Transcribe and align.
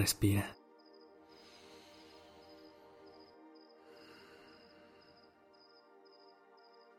Respira. 0.00 0.56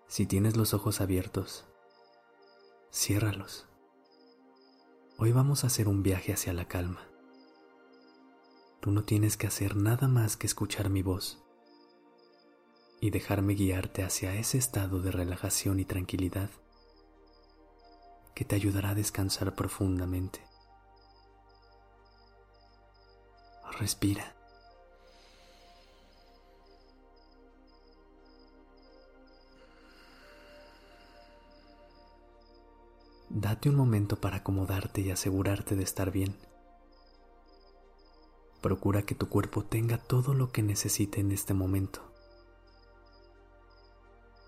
Si 0.07 0.27
tienes 0.27 0.55
los 0.55 0.75
ojos 0.75 1.01
abiertos, 1.01 1.65
ciérralos. 2.93 3.65
Hoy 5.17 5.31
vamos 5.31 5.63
a 5.63 5.67
hacer 5.67 5.87
un 5.87 6.03
viaje 6.03 6.31
hacia 6.31 6.53
la 6.53 6.67
calma. 6.67 7.01
Tú 8.81 8.91
no 8.91 9.03
tienes 9.03 9.35
que 9.35 9.47
hacer 9.47 9.75
nada 9.75 10.07
más 10.07 10.37
que 10.37 10.45
escuchar 10.45 10.91
mi 10.91 11.01
voz 11.01 11.43
y 12.99 13.09
dejarme 13.09 13.55
guiarte 13.55 14.03
hacia 14.03 14.35
ese 14.35 14.59
estado 14.59 15.01
de 15.01 15.09
relajación 15.09 15.79
y 15.79 15.85
tranquilidad 15.85 16.51
que 18.35 18.45
te 18.45 18.55
ayudará 18.55 18.91
a 18.91 18.95
descansar 18.95 19.55
profundamente. 19.55 20.50
Respira. 23.81 24.35
Date 33.29 33.69
un 33.69 33.75
momento 33.75 34.17
para 34.17 34.37
acomodarte 34.37 35.01
y 35.01 35.09
asegurarte 35.09 35.75
de 35.75 35.81
estar 35.81 36.11
bien. 36.11 36.37
Procura 38.61 39.01
que 39.01 39.15
tu 39.15 39.29
cuerpo 39.29 39.63
tenga 39.63 39.97
todo 39.97 40.35
lo 40.35 40.51
que 40.51 40.61
necesite 40.61 41.19
en 41.19 41.31
este 41.31 41.55
momento 41.55 42.03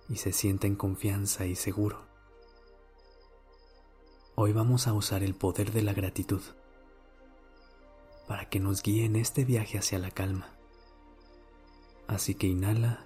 y 0.10 0.18
se 0.18 0.32
sienta 0.32 0.68
en 0.68 0.76
confianza 0.76 1.48
y 1.48 1.56
seguro. 1.56 2.06
Hoy 4.36 4.54
vamos 4.54 4.86
a 4.86 4.94
usar 4.94 5.24
el 5.24 5.34
poder 5.34 5.72
de 5.72 5.82
la 5.82 5.94
gratitud 5.94 6.44
para 8.28 8.50
que 8.50 8.60
nos 8.60 8.82
guíe 8.82 9.06
en 9.06 9.16
este 9.16 9.46
viaje 9.46 9.78
hacia 9.78 10.00
la 10.00 10.12
calma. 10.12 10.50
Así 12.08 12.36
que 12.36 12.48
inhala 12.48 13.06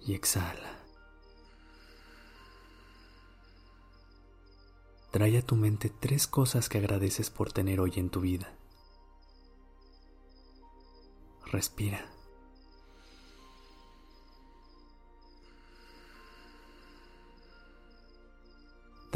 y 0.00 0.14
exhala. 0.14 0.78
Trae 5.10 5.36
a 5.36 5.42
tu 5.42 5.56
mente 5.56 5.90
tres 5.90 6.26
cosas 6.26 6.68
que 6.68 6.78
agradeces 6.78 7.30
por 7.30 7.52
tener 7.52 7.80
hoy 7.80 7.92
en 7.96 8.08
tu 8.08 8.20
vida. 8.20 8.54
Respira. 11.46 12.10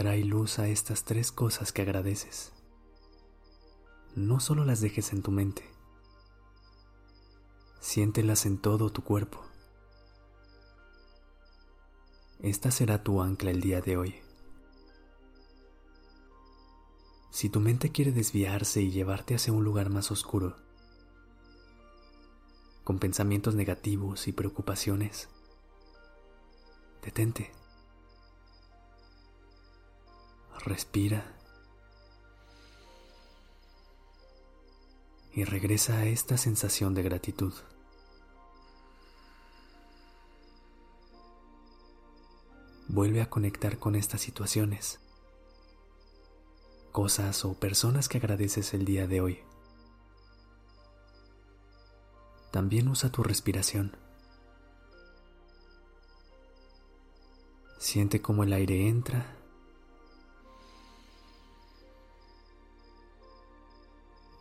Trae 0.06 0.22
luz 0.22 0.60
a 0.60 0.68
estas 0.68 1.02
tres 1.02 1.32
cosas 1.32 1.72
que 1.72 1.82
agradeces. 1.82 2.52
No 4.14 4.38
solo 4.38 4.64
las 4.64 4.80
dejes 4.80 5.12
en 5.12 5.20
tu 5.20 5.32
mente, 5.32 5.64
siéntelas 7.80 8.46
en 8.46 8.58
todo 8.58 8.92
tu 8.92 9.02
cuerpo. 9.02 9.44
Esta 12.38 12.70
será 12.70 13.02
tu 13.02 13.20
ancla 13.20 13.50
el 13.50 13.60
día 13.60 13.80
de 13.80 13.96
hoy. 13.96 14.14
Si 17.32 17.48
tu 17.48 17.58
mente 17.58 17.90
quiere 17.90 18.12
desviarse 18.12 18.82
y 18.82 18.92
llevarte 18.92 19.34
hacia 19.34 19.52
un 19.52 19.64
lugar 19.64 19.90
más 19.90 20.12
oscuro, 20.12 20.54
con 22.84 23.00
pensamientos 23.00 23.56
negativos 23.56 24.28
y 24.28 24.32
preocupaciones, 24.32 25.28
detente. 27.02 27.65
Respira 30.64 31.36
y 35.32 35.44
regresa 35.44 35.98
a 35.98 36.06
esta 36.06 36.38
sensación 36.38 36.94
de 36.94 37.02
gratitud. 37.02 37.52
Vuelve 42.88 43.20
a 43.20 43.28
conectar 43.28 43.78
con 43.78 43.96
estas 43.96 44.22
situaciones, 44.22 44.98
cosas 46.92 47.44
o 47.44 47.52
personas 47.54 48.08
que 48.08 48.16
agradeces 48.16 48.72
el 48.72 48.86
día 48.86 49.06
de 49.06 49.20
hoy. 49.20 49.40
También 52.50 52.88
usa 52.88 53.10
tu 53.10 53.22
respiración. 53.22 53.94
Siente 57.76 58.22
cómo 58.22 58.44
el 58.44 58.54
aire 58.54 58.88
entra 58.88 59.36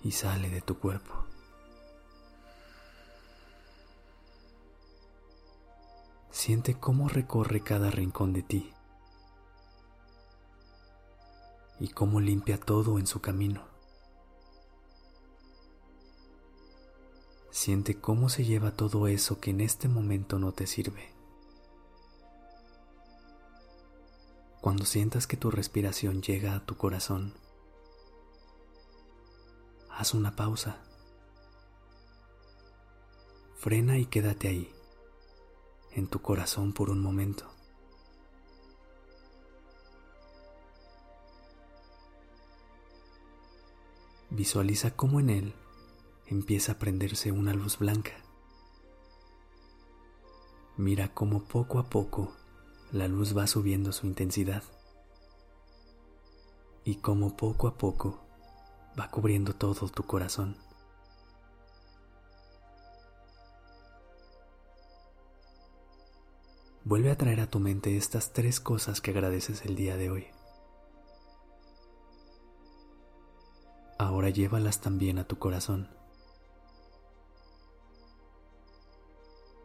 y 0.06 0.12
sale 0.12 0.52
de 0.52 0.62
tu 0.62 0.78
cuerpo. 0.78 1.16
Siente 6.30 6.76
cómo 6.76 7.10
recorre 7.10 7.62
cada 7.62 7.90
rincón 7.90 8.32
de 8.32 8.44
ti 8.44 8.72
y 11.80 11.88
cómo 11.88 12.20
limpia 12.20 12.60
todo 12.60 13.00
en 13.00 13.08
su 13.08 13.20
camino. 13.20 13.64
Siente 17.50 18.00
cómo 18.00 18.30
se 18.30 18.46
lleva 18.46 18.76
todo 18.76 19.08
eso 19.08 19.40
que 19.40 19.50
en 19.50 19.62
este 19.62 19.88
momento 19.88 20.38
no 20.38 20.52
te 20.52 20.68
sirve. 20.68 21.16
Cuando 24.62 24.86
sientas 24.86 25.26
que 25.26 25.36
tu 25.36 25.50
respiración 25.50 26.22
llega 26.22 26.56
a 26.56 26.64
tu 26.64 26.78
corazón, 26.78 27.34
haz 29.98 30.14
una 30.14 30.36
pausa. 30.36 30.78
Frena 33.56 33.98
y 33.98 34.06
quédate 34.06 34.50
ahí, 34.50 34.72
en 35.92 36.08
tu 36.08 36.22
corazón 36.22 36.74
por 36.74 36.90
un 36.90 37.02
momento. 37.02 37.50
Visualiza 44.30 44.92
cómo 44.92 45.22
en 45.22 45.30
él 45.30 45.54
empieza 46.28 46.74
a 46.74 46.78
prenderse 46.78 47.32
una 47.32 47.54
luz 47.54 47.80
blanca. 47.80 48.12
Mira 50.76 51.14
cómo 51.14 51.46
poco 51.46 51.80
a 51.80 51.90
poco 51.90 52.34
la 52.92 53.08
luz 53.08 53.36
va 53.36 53.48
subiendo 53.48 53.94
su 53.94 54.08
intensidad 54.08 54.64
y 56.84 56.96
cómo 56.96 57.38
poco 57.38 57.70
a 57.70 57.78
poco 57.78 58.25
va 59.00 59.10
cubriendo 59.10 59.54
todo 59.54 59.90
tu 59.90 60.04
corazón. 60.04 60.58
Vuelve 66.84 67.10
a 67.10 67.18
traer 67.18 67.40
a 67.40 67.50
tu 67.50 67.60
mente 67.60 67.98
estas 67.98 68.32
tres 68.32 68.60
cosas 68.60 69.02
que 69.02 69.10
agradeces 69.10 69.66
el 69.66 69.76
día 69.76 69.98
de 69.98 70.12
hoy. 70.12 70.28
Ahora 73.98 74.30
llévalas 74.30 74.82
también 74.82 75.18
a 75.18 75.28
tu 75.28 75.40
corazón. 75.40 75.90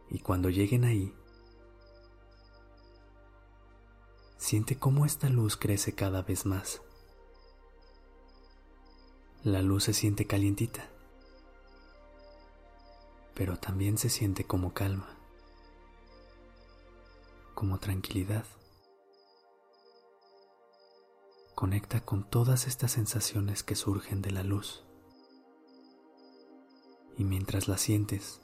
Y 0.09 0.19
cuando 0.19 0.49
lleguen 0.49 0.83
ahí, 0.83 1.13
siente 4.37 4.79
cómo 4.79 5.05
esta 5.05 5.29
luz 5.29 5.57
crece 5.57 5.93
cada 5.93 6.23
vez 6.23 6.45
más. 6.47 6.81
La 9.43 9.63
luz 9.63 9.85
se 9.85 9.93
siente 9.93 10.27
calientita, 10.27 10.87
pero 13.33 13.57
también 13.57 13.97
se 13.97 14.09
siente 14.09 14.43
como 14.43 14.73
calma, 14.73 15.17
como 17.55 17.79
tranquilidad. 17.79 18.45
Conecta 21.55 22.01
con 22.01 22.29
todas 22.29 22.67
estas 22.67 22.91
sensaciones 22.91 23.63
que 23.63 23.75
surgen 23.75 24.21
de 24.21 24.29
la 24.29 24.43
luz. 24.43 24.83
Y 27.17 27.23
mientras 27.23 27.67
la 27.67 27.79
sientes, 27.79 28.41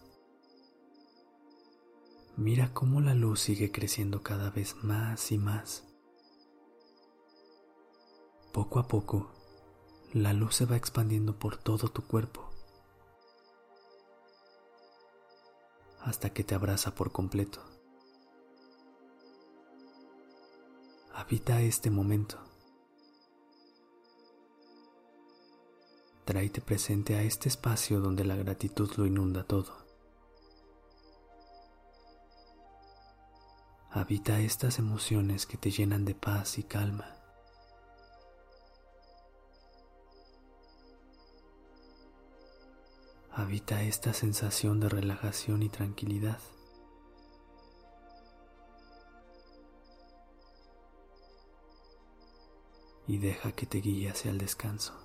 mira 2.37 2.73
cómo 2.73 3.01
la 3.01 3.13
luz 3.13 3.41
sigue 3.41 3.71
creciendo 3.71 4.23
cada 4.23 4.49
vez 4.49 4.75
más 4.83 5.31
y 5.31 5.37
más 5.37 5.87
Poco 8.57 8.79
a 8.79 8.87
poco, 8.87 9.36
la 10.13 10.33
luz 10.33 10.55
se 10.55 10.65
va 10.65 10.75
expandiendo 10.75 11.37
por 11.37 11.57
todo 11.57 11.89
tu 11.89 12.03
cuerpo 12.03 12.47
hasta 16.07 16.29
que 16.29 16.43
te 16.45 16.55
abraza 16.55 16.95
por 16.95 17.11
completo. 17.11 17.61
Habita 21.13 21.61
este 21.61 21.91
momento. 21.91 22.39
Tráete 26.23 26.61
presente 26.61 27.15
a 27.15 27.23
este 27.23 27.49
espacio 27.49 27.99
donde 27.99 28.23
la 28.23 28.37
gratitud 28.37 28.89
lo 28.95 29.05
inunda 29.05 29.43
todo. 29.43 29.85
Habita 33.91 34.39
estas 34.39 34.79
emociones 34.79 35.45
que 35.45 35.57
te 35.57 35.71
llenan 35.71 36.05
de 36.05 36.15
paz 36.15 36.57
y 36.57 36.63
calma. 36.63 37.16
Habita 43.37 43.83
esta 43.83 44.13
sensación 44.13 44.79
de 44.79 44.89
relajación 44.89 45.61
y 45.61 45.69
tranquilidad. 45.69 46.39
Y 53.05 53.19
deja 53.19 53.51
que 53.51 53.67
te 53.67 53.77
guíe 53.77 54.09
hacia 54.09 54.31
el 54.31 54.39
descanso. 54.39 54.95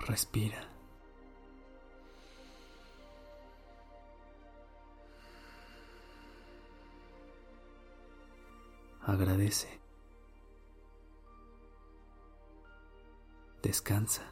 Respira. 0.00 0.68
Agradece. 9.00 9.80
Descansa. 13.62 14.22